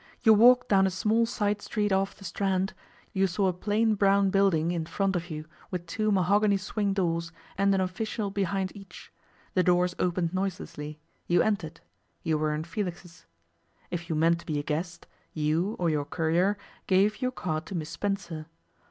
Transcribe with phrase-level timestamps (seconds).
[0.23, 2.73] You walked down a small side street off the Strand,
[3.13, 7.31] you saw a plain brown building in front of you, with two mahogany swing doors,
[7.55, 9.13] and an official behind each;
[9.53, 11.81] the doors opened noiselessly; you entered;
[12.23, 13.27] you were in Felix's.
[13.91, 16.57] If you meant to be a guest, you, or your courier,
[16.87, 18.47] gave your card to Miss Spencer.